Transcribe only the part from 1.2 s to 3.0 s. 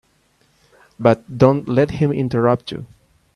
don't let him interrupt you.